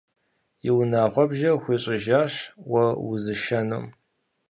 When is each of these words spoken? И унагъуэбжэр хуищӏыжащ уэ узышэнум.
И 0.67 0.69
унагъуэбжэр 0.79 1.55
хуищӏыжащ 1.63 2.33
уэ 2.71 2.85
узышэнум. 3.09 3.85